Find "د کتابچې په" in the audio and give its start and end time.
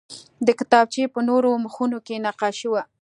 0.47-1.19